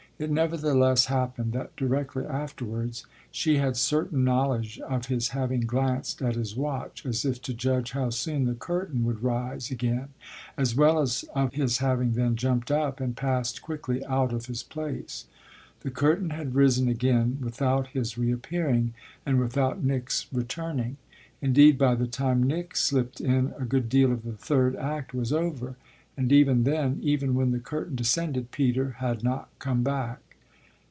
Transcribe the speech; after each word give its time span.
It 0.21 0.29
nevertheless 0.29 1.05
happened 1.07 1.51
that 1.53 1.75
directly 1.75 2.23
afterwards 2.25 3.07
she 3.31 3.57
had 3.57 3.75
certain 3.75 4.23
knowledge 4.23 4.79
of 4.81 5.07
his 5.07 5.29
having 5.29 5.61
glanced 5.61 6.21
at 6.21 6.35
his 6.35 6.55
watch 6.55 7.07
as 7.07 7.25
if 7.25 7.41
to 7.41 7.55
judge 7.55 7.93
how 7.93 8.11
soon 8.11 8.45
the 8.45 8.53
curtain 8.53 9.03
would 9.03 9.23
rise 9.23 9.71
again, 9.71 10.09
as 10.57 10.75
well 10.75 10.99
as 10.99 11.23
of 11.33 11.53
his 11.55 11.79
having 11.79 12.13
then 12.13 12.35
jumped 12.35 12.69
up 12.69 12.99
and 12.99 13.17
passed 13.17 13.63
quickly 13.63 14.05
out 14.05 14.31
of 14.31 14.45
his 14.45 14.61
place. 14.61 15.25
The 15.79 15.89
curtain 15.89 16.29
had 16.29 16.53
risen 16.53 16.87
again 16.87 17.39
without 17.41 17.87
his 17.87 18.15
reappearing 18.15 18.93
and 19.25 19.39
without 19.39 19.83
Nick's 19.83 20.27
returning. 20.31 20.97
Indeed 21.41 21.79
by 21.79 21.95
the 21.95 22.05
time 22.05 22.43
Nick 22.43 22.75
slipped 22.75 23.21
in 23.21 23.55
a 23.57 23.65
good 23.65 23.89
deal 23.89 24.11
of 24.11 24.21
the 24.21 24.33
third 24.33 24.75
act 24.75 25.15
was 25.15 25.33
over; 25.33 25.77
and 26.17 26.29
even 26.31 26.65
then, 26.65 26.99
even 27.01 27.33
when 27.33 27.51
the 27.51 27.57
curtain 27.59 27.95
descended, 27.95 28.51
Peter 28.51 28.91
had 28.99 29.23
not 29.23 29.49
come 29.59 29.81
back. 29.81 30.19